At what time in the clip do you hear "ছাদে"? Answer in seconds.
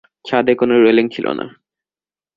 0.25-0.53